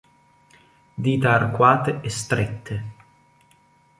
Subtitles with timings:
[0.95, 2.83] Dita arcuate e strette.